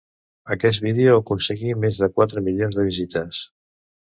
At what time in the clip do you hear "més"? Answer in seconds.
1.83-2.01